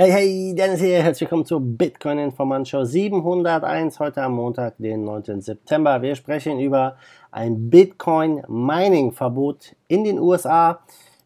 [0.00, 5.02] Hey, hey, Dennis hier, herzlich willkommen zur Bitcoin Informant Show 701, heute am Montag, den
[5.02, 5.40] 9.
[5.40, 6.00] September.
[6.00, 6.98] Wir sprechen über
[7.32, 10.78] ein Bitcoin Mining Verbot in den USA,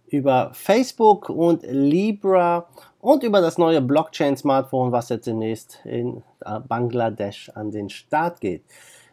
[0.06, 2.66] über Facebook und Libra
[3.02, 6.22] und über das neue Blockchain Smartphone, was jetzt demnächst in
[6.66, 8.64] Bangladesch an den Start geht.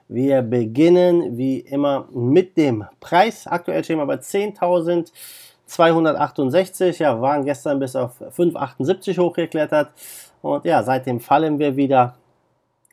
[0.07, 3.45] Wir beginnen wie immer mit dem Preis.
[3.45, 5.11] Aktuell stehen wir bei 10.000.
[5.69, 9.91] 268, ja, waren gestern bis auf 578 hochgeklettert.
[10.41, 12.15] Und ja, seitdem fallen wir wieder.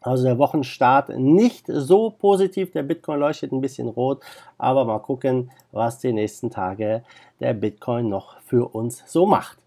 [0.03, 2.71] Also der Wochenstart nicht so positiv.
[2.71, 4.23] Der Bitcoin leuchtet ein bisschen rot.
[4.57, 7.03] Aber mal gucken, was die nächsten Tage
[7.41, 9.59] der Bitcoin noch für uns so macht.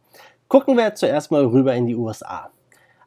[0.47, 2.49] Gucken wir zuerst mal rüber in die USA.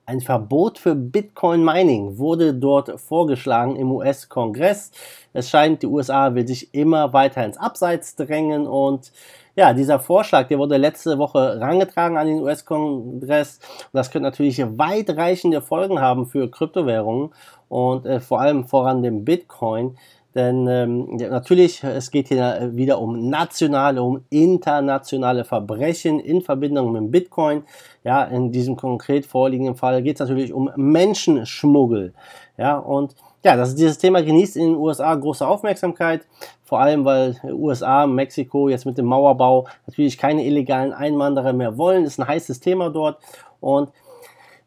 [0.04, 4.90] Ein Verbot für Bitcoin Mining wurde dort vorgeschlagen im US-Kongress.
[5.32, 9.12] Es scheint, die USA will sich immer weiter ins Abseits drängen und
[9.54, 13.60] ja, dieser Vorschlag, der wurde letzte Woche rangetragen an den US-Kongress.
[13.92, 17.30] Das könnte natürlich weitreichende Folgen haben für Kryptowährungen
[17.68, 19.96] und äh, vor allem voran dem Bitcoin.
[20.34, 27.10] Denn ähm, natürlich, es geht hier wieder um nationale, um internationale Verbrechen in Verbindung mit
[27.10, 27.64] Bitcoin.
[28.02, 32.14] Ja, in diesem konkret vorliegenden Fall geht es natürlich um Menschenschmuggel.
[32.56, 36.26] Ja, und ja, das, dieses Thema genießt in den USA große Aufmerksamkeit,
[36.62, 42.04] vor allem weil USA, Mexiko jetzt mit dem Mauerbau natürlich keine illegalen Einwanderer mehr wollen.
[42.04, 43.18] Ist ein heißes Thema dort
[43.60, 43.90] und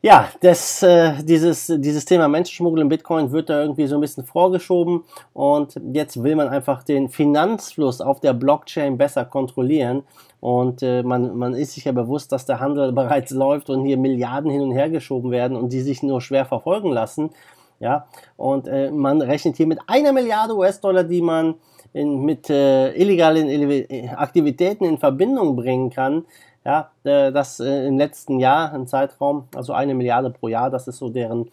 [0.02, 4.24] ja, das, äh, dieses, dieses Thema Menschenschmuggel im Bitcoin wird da irgendwie so ein bisschen
[4.24, 10.04] vorgeschoben und jetzt will man einfach den Finanzfluss auf der Blockchain besser kontrollieren
[10.40, 13.98] und äh, man, man ist sich ja bewusst, dass der Handel bereits läuft und hier
[13.98, 17.32] Milliarden hin und her geschoben werden und die sich nur schwer verfolgen lassen.
[17.80, 21.56] Ja, und äh, man rechnet hier mit einer Milliarde US-Dollar, die man
[21.94, 23.50] in, mit äh, illegalen
[24.16, 26.26] Aktivitäten in Verbindung bringen kann.
[26.66, 30.88] Ja, äh, das äh, im letzten Jahr, im Zeitraum, also eine Milliarde pro Jahr, das
[30.88, 31.52] ist so deren,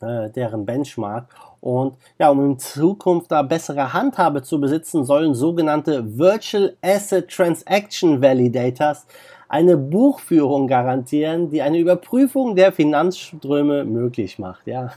[0.00, 1.28] äh, deren Benchmark.
[1.60, 8.22] Und ja, um in Zukunft da bessere Handhabe zu besitzen, sollen sogenannte Virtual Asset Transaction
[8.22, 9.06] Validators
[9.48, 14.66] eine Buchführung garantieren, die eine Überprüfung der Finanzströme möglich macht.
[14.66, 14.92] Ja,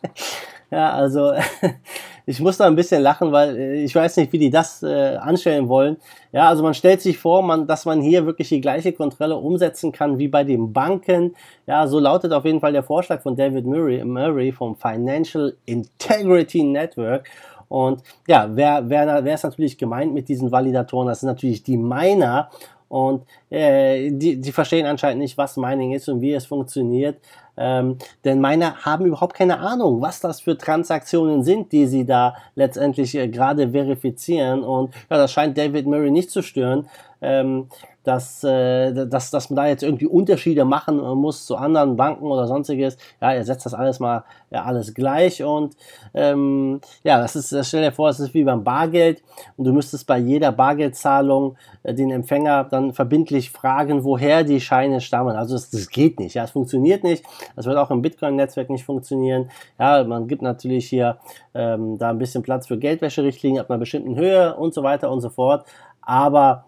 [0.70, 1.32] ja also
[2.26, 5.16] ich muss da ein bisschen lachen, weil äh, ich weiß nicht, wie die das äh,
[5.16, 5.96] anstellen wollen.
[6.32, 9.92] Ja, also man stellt sich vor, man, dass man hier wirklich die gleiche Kontrolle umsetzen
[9.92, 11.34] kann wie bei den Banken.
[11.66, 16.62] Ja, so lautet auf jeden Fall der Vorschlag von David Murray, Murray vom Financial Integrity
[16.62, 17.28] Network.
[17.68, 21.08] Und ja, wer, wer, wer ist natürlich gemeint mit diesen Validatoren?
[21.08, 22.50] Das sind natürlich die Miner.
[22.94, 27.16] Und äh, die, die verstehen anscheinend nicht, was Mining ist und wie es funktioniert.
[27.56, 32.36] Ähm, denn Miner haben überhaupt keine Ahnung, was das für Transaktionen sind, die sie da
[32.54, 34.62] letztendlich äh, gerade verifizieren.
[34.62, 36.88] Und ja, das scheint David Murray nicht zu stören.
[37.20, 37.66] Ähm,
[38.04, 42.46] dass, äh, dass, dass man da jetzt irgendwie Unterschiede machen muss zu anderen Banken oder
[42.46, 42.96] sonstiges.
[43.20, 45.76] Ja, er setzt das alles mal ja, alles gleich und
[46.14, 49.22] ähm, ja, das ist, stell dir vor, es ist wie beim Bargeld
[49.56, 55.00] und du müsstest bei jeder Bargeldzahlung äh, den Empfänger dann verbindlich fragen, woher die Scheine
[55.00, 55.34] stammen.
[55.34, 57.24] Also das, das geht nicht, ja, es funktioniert nicht.
[57.56, 59.50] Das wird auch im Bitcoin-Netzwerk nicht funktionieren.
[59.78, 61.18] Ja, man gibt natürlich hier
[61.54, 65.20] ähm, da ein bisschen Platz für Geldwäscherichtlinien ab einer bestimmten Höhe und so weiter und
[65.20, 65.66] so fort.
[66.02, 66.64] Aber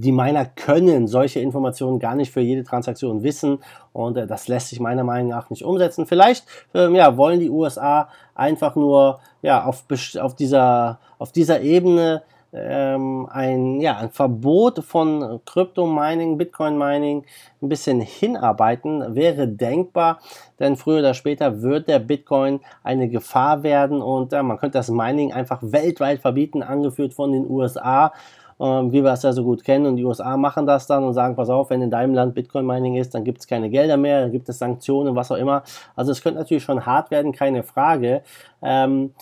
[0.00, 3.58] die Miner können solche Informationen gar nicht für jede Transaktion wissen
[3.92, 6.06] und äh, das lässt sich meiner Meinung nach nicht umsetzen.
[6.06, 9.84] Vielleicht ähm, ja, wollen die USA einfach nur ja, auf,
[10.20, 12.22] auf, dieser, auf dieser Ebene
[12.52, 17.24] ähm, ein, ja, ein Verbot von Krypto-Mining, Bitcoin-Mining
[17.60, 20.20] ein bisschen hinarbeiten, wäre denkbar,
[20.58, 24.90] denn früher oder später wird der Bitcoin eine Gefahr werden und äh, man könnte das
[24.90, 28.12] Mining einfach weltweit verbieten, angeführt von den USA ähm,
[28.58, 29.86] wie wir es ja so gut kennen.
[29.86, 32.96] Und die USA machen das dann und sagen, pass auf, wenn in deinem Land Bitcoin-Mining
[32.96, 35.62] ist, dann gibt es keine Gelder mehr, dann gibt es Sanktionen, was auch immer.
[35.94, 38.22] Also es könnte natürlich schon hart werden, keine Frage.
[38.62, 39.12] Ähm,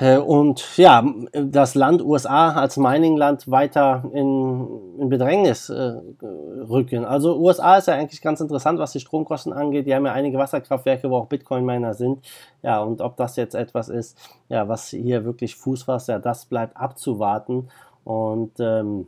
[0.00, 4.66] äh, und ja, das Land USA als Mining-Land weiter in,
[4.98, 7.04] in Bedrängnis äh, rücken.
[7.04, 9.86] Also USA ist ja eigentlich ganz interessant, was die Stromkosten angeht.
[9.86, 12.24] Die haben ja einige Wasserkraftwerke, wo auch Bitcoin-Miner sind.
[12.62, 14.16] Ja, und ob das jetzt etwas ist,
[14.48, 17.68] ja, was hier wirklich Fuß fasst, ja, das bleibt abzuwarten.
[18.04, 19.06] Und ähm,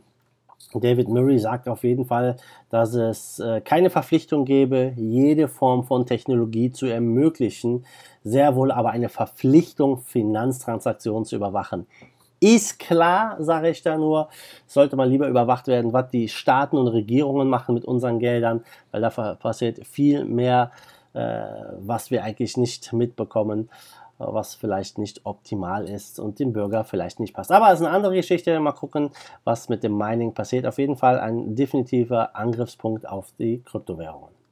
[0.73, 2.37] David Murray sagt auf jeden Fall,
[2.69, 7.85] dass es äh, keine Verpflichtung gäbe, jede Form von Technologie zu ermöglichen,
[8.23, 11.87] sehr wohl aber eine Verpflichtung, Finanztransaktionen zu überwachen.
[12.39, 14.29] Ist klar, sage ich da nur,
[14.67, 19.01] sollte mal lieber überwacht werden, was die Staaten und Regierungen machen mit unseren Geldern, weil
[19.01, 20.71] da passiert viel mehr,
[21.13, 21.43] äh,
[21.79, 23.69] was wir eigentlich nicht mitbekommen.
[24.17, 27.51] Was vielleicht nicht optimal ist und dem Bürger vielleicht nicht passt.
[27.51, 28.59] Aber es ist eine andere Geschichte.
[28.59, 29.09] Mal gucken,
[29.43, 30.65] was mit dem Mining passiert.
[30.65, 34.44] Auf jeden Fall ein definitiver Angriffspunkt auf die Kryptowährungen.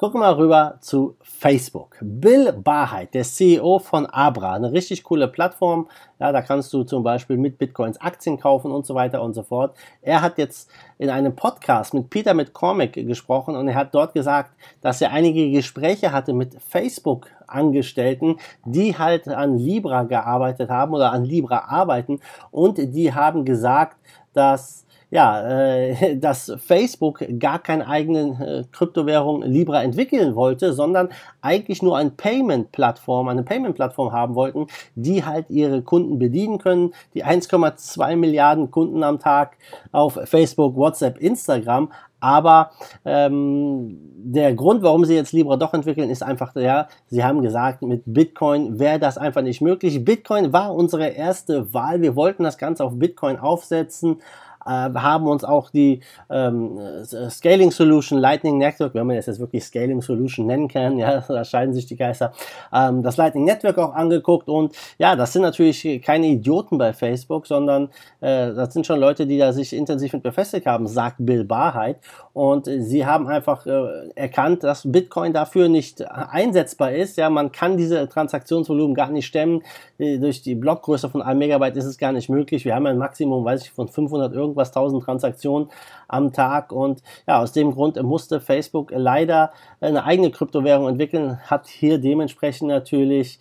[0.00, 1.98] Gucken wir mal rüber zu Facebook.
[2.00, 5.88] Bill Barheit, der CEO von Abra, eine richtig coole Plattform.
[6.18, 9.42] Ja, da kannst du zum Beispiel mit Bitcoins Aktien kaufen und so weiter und so
[9.42, 9.76] fort.
[10.00, 14.52] Er hat jetzt in einem Podcast mit Peter McCormick gesprochen und er hat dort gesagt,
[14.80, 21.26] dass er einige Gespräche hatte mit Facebook-Angestellten, die halt an Libra gearbeitet haben oder an
[21.26, 22.20] Libra arbeiten
[22.50, 23.98] und die haben gesagt,
[24.32, 31.08] dass ja, äh, dass Facebook gar keine eigenen äh, Kryptowährung Libra entwickeln wollte, sondern
[31.40, 36.92] eigentlich nur eine Payment-Plattform, eine Payment-Plattform haben wollten, die halt ihre Kunden bedienen können.
[37.14, 39.56] Die 1,2 Milliarden Kunden am Tag
[39.92, 41.90] auf Facebook, WhatsApp, Instagram
[42.20, 42.70] aber
[43.04, 47.82] ähm, der Grund, warum sie jetzt Libra doch entwickeln, ist einfach, ja, sie haben gesagt,
[47.82, 50.04] mit Bitcoin wäre das einfach nicht möglich.
[50.04, 52.02] Bitcoin war unsere erste Wahl.
[52.02, 54.20] Wir wollten das Ganze auf Bitcoin aufsetzen,
[54.64, 59.64] äh, haben uns auch die ähm, Scaling Solution Lightning Network, wenn man das jetzt wirklich
[59.64, 62.32] Scaling Solution nennen kann, ja, da scheiden sich die Geister,
[62.72, 67.46] ähm, das Lightning Network auch angeguckt und ja, das sind natürlich keine Idioten bei Facebook,
[67.46, 67.88] sondern
[68.20, 71.98] äh, das sind schon Leute, die da sich intensiv mit befestigt haben, sagt Bill Barheit
[72.32, 77.52] und äh, sie haben einfach äh, erkannt, dass Bitcoin dafür nicht einsetzbar ist, ja, man
[77.52, 79.62] kann diese Transaktionsvolumen gar nicht stemmen,
[79.98, 82.98] äh, durch die Blockgröße von einem Megabyte ist es gar nicht möglich, wir haben ein
[82.98, 85.68] Maximum, weiß ich, von 500 irgendwas irgendwas 1000 Transaktionen
[86.08, 86.72] am Tag.
[86.72, 92.68] Und ja, aus dem Grund musste Facebook leider eine eigene Kryptowährung entwickeln, hat hier dementsprechend
[92.68, 93.38] natürlich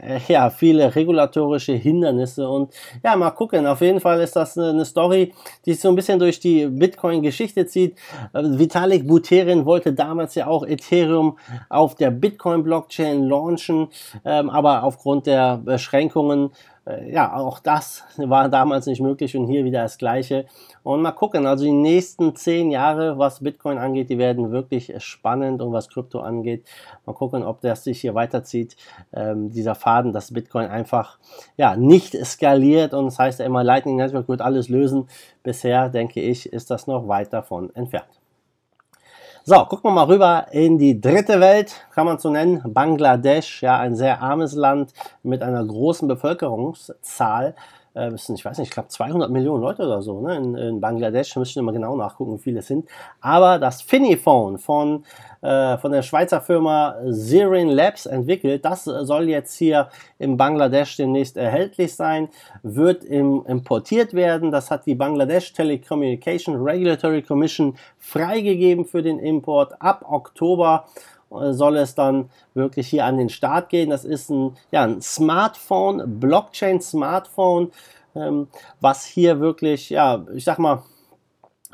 [0.00, 2.72] äh, ja, viele regulatorische Hindernisse und
[3.02, 3.66] ja, mal gucken.
[3.66, 5.32] Auf jeden Fall ist das eine Story,
[5.64, 7.96] die sich so ein bisschen durch die Bitcoin-Geschichte zieht.
[8.32, 13.88] Äh, Vitalik Buterin wollte damals ja auch Ethereum auf der Bitcoin-Blockchain launchen,
[14.24, 16.50] ähm, aber aufgrund der Beschränkungen
[16.86, 20.44] ja, auch das war damals nicht möglich und hier wieder das Gleiche.
[20.82, 25.62] Und mal gucken, also die nächsten zehn Jahre, was Bitcoin angeht, die werden wirklich spannend
[25.62, 26.66] und was Krypto angeht.
[27.06, 28.76] Mal gucken, ob das sich hier weiterzieht,
[29.14, 31.18] ähm, dieser Faden, dass Bitcoin einfach
[31.56, 35.08] ja nicht skaliert und das heißt ja immer, Lightning Network wird alles lösen.
[35.42, 38.23] Bisher, denke ich, ist das noch weit davon entfernt.
[39.46, 43.78] So, gucken wir mal rüber in die dritte Welt, kann man so nennen, Bangladesch, ja,
[43.78, 47.54] ein sehr armes Land mit einer großen Bevölkerungszahl.
[47.94, 51.36] Äh, ich weiß nicht, ich glaube 200 Millionen Leute oder so ne, in, in Bangladesch,
[51.36, 52.88] müssen wir mal genau nachgucken, wie viele es sind.
[53.20, 55.04] Aber das Finiphone von
[55.44, 58.64] äh, von der Schweizer Firma Zirin Labs entwickelt.
[58.64, 62.30] Das soll jetzt hier in Bangladesch demnächst erhältlich sein,
[62.62, 64.50] wird im, importiert werden.
[64.50, 69.74] Das hat die Bangladesh Telecommunication Regulatory Commission freigegeben für den Import.
[69.82, 70.86] Ab Oktober
[71.52, 73.90] soll es dann wirklich hier an den Start gehen.
[73.90, 77.72] Das ist ein, ja, ein Smartphone, Blockchain-Smartphone,
[78.14, 78.48] ähm,
[78.80, 80.82] was hier wirklich, ja, ich sag mal,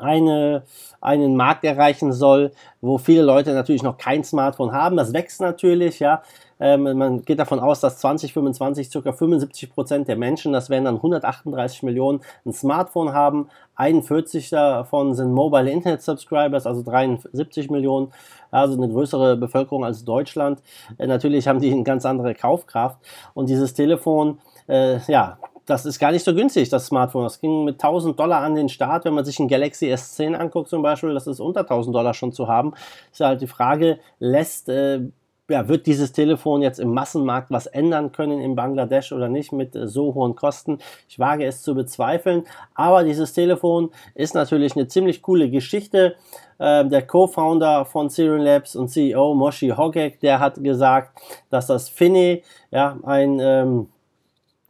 [0.01, 0.63] eine,
[0.99, 2.51] einen Markt erreichen soll,
[2.81, 4.97] wo viele Leute natürlich noch kein Smartphone haben.
[4.97, 6.21] Das wächst natürlich, ja.
[6.61, 9.11] Ähm, man geht davon aus, dass 2025 ca.
[9.11, 13.49] 75 Prozent der Menschen, das wären dann 138 Millionen, ein Smartphone haben.
[13.75, 18.13] 41 davon sind Mobile Internet Subscribers, also 73 Millionen,
[18.51, 20.61] also eine größere Bevölkerung als Deutschland.
[20.99, 22.99] Äh, natürlich haben die eine ganz andere Kaufkraft
[23.33, 24.37] und dieses Telefon,
[24.67, 25.39] äh, ja,
[25.71, 27.23] das ist gar nicht so günstig, das Smartphone.
[27.23, 29.05] Das ging mit 1000 Dollar an den Start.
[29.05, 32.33] Wenn man sich ein Galaxy S10 anguckt zum Beispiel, das ist unter 1000 Dollar schon
[32.33, 32.73] zu haben.
[33.11, 34.99] Ist halt die Frage, lässt, äh,
[35.49, 39.75] ja, wird dieses Telefon jetzt im Massenmarkt was ändern können in Bangladesch oder nicht mit
[39.75, 40.79] äh, so hohen Kosten?
[41.07, 42.43] Ich wage es zu bezweifeln.
[42.75, 46.15] Aber dieses Telefon ist natürlich eine ziemlich coole Geschichte.
[46.59, 51.17] Ähm, der Co-Founder von Serial Labs und CEO Moshi Hogek, der hat gesagt,
[51.49, 53.39] dass das Finne ja, ein...
[53.39, 53.87] Ähm,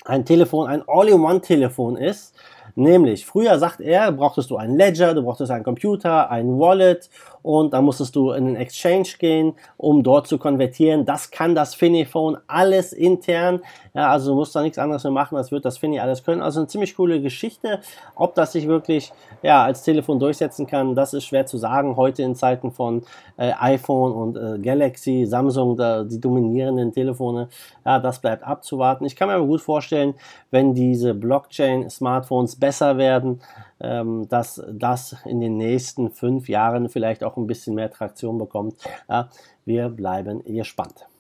[0.06, 2.36] ein Telefon ein All-in-One-Telefon ist.
[2.76, 7.10] Nämlich, früher sagt er, brauchtest du einen Ledger, du brauchtest einen Computer, ein Wallet
[7.44, 11.06] und dann musstest du in den Exchange gehen, um dort zu konvertieren.
[11.06, 13.62] Das kann das Finiphone alles intern.
[13.94, 16.42] Ja, also du musst da nichts anderes mehr machen, als wird das Fini alles können.
[16.42, 17.80] Also eine ziemlich coole Geschichte.
[18.16, 19.12] Ob das sich wirklich
[19.42, 21.98] ja, als Telefon durchsetzen kann, das ist schwer zu sagen.
[21.98, 23.04] Heute in Zeiten von
[23.38, 27.50] äh, iPhone und äh, Galaxy, Samsung, da, die dominierenden Telefone,
[27.86, 29.06] ja, das bleibt abzuwarten.
[29.06, 30.14] Ich kann mir aber gut vorstellen,
[30.52, 33.42] wenn diese Blockchain-Smartphones besser werden,
[33.82, 38.76] ähm, dass das in den nächsten fünf Jahren vielleicht auch ein bisschen mehr Traktion bekommt.
[39.10, 39.28] Ja,
[39.66, 41.11] wir bleiben gespannt.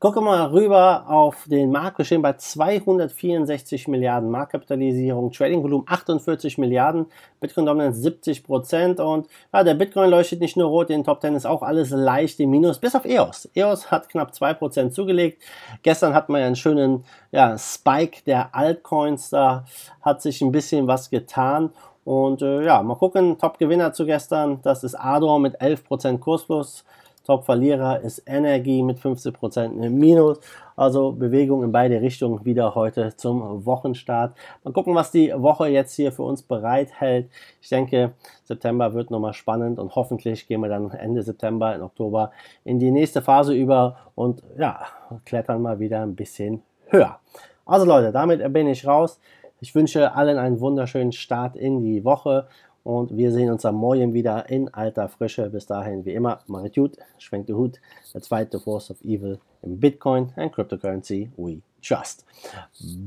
[0.00, 1.98] Gucken wir mal rüber auf den Markt.
[1.98, 7.06] Wir stehen bei 264 Milliarden Marktkapitalisierung, Tradingvolumen 48 Milliarden,
[7.40, 11.20] Bitcoin Dominance 70 Prozent und ja, der Bitcoin leuchtet nicht nur rot, in den Top
[11.20, 13.50] 10 ist auch alles leicht im Minus, bis auf EOS.
[13.56, 15.42] EOS hat knapp 2 Prozent zugelegt.
[15.82, 19.64] Gestern hatten wir ja einen schönen ja, Spike der Altcoins, da
[20.00, 21.72] hat sich ein bisschen was getan
[22.04, 26.84] und äh, ja, mal gucken, Top-Gewinner zu gestern, das ist Ador mit 11% Kursplus.
[27.28, 30.40] Top-Verlierer ist Energy mit 15% im Minus.
[30.76, 34.34] Also Bewegung in beide Richtungen wieder heute zum Wochenstart.
[34.64, 37.28] Mal gucken, was die Woche jetzt hier für uns bereithält.
[37.60, 38.12] Ich denke,
[38.44, 42.30] September wird nochmal spannend und hoffentlich gehen wir dann Ende September, in Oktober
[42.64, 44.86] in die nächste Phase über und ja,
[45.26, 47.18] klettern mal wieder ein bisschen höher.
[47.66, 49.20] Also Leute, damit bin ich raus.
[49.60, 52.46] Ich wünsche allen einen wunderschönen Start in die Woche
[52.84, 55.50] und wir sehen uns am Morgen wieder in alter Frische.
[55.50, 57.80] Bis dahin, wie immer, macht gut, schwenkt den Hut.
[58.14, 62.24] Der zweite Force of Evil im Bitcoin and Cryptocurrency we trust.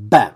[0.10, 0.32] Bam!